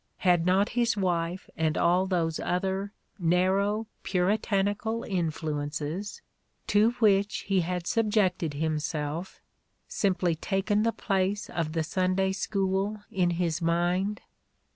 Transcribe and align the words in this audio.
Had 0.25 0.47
not 0.47 0.69
his 0.69 0.97
wife 0.97 1.47
and 1.55 1.77
all 1.77 2.07
those 2.07 2.39
other 2.39 2.91
narrow, 3.19 3.85
puritanical 4.01 5.03
influences 5.03 6.23
to 6.65 6.93
which 6.93 7.41
he 7.41 7.59
had 7.61 7.85
subjected 7.85 8.55
himself 8.55 9.41
simply 9.87 10.33
taken 10.33 10.81
the 10.81 10.91
place 10.91 11.51
of 11.51 11.73
the 11.73 11.83
Sunday 11.83 12.31
School 12.31 13.03
in 13.11 13.29
his 13.37 13.61
mind? 13.61 14.21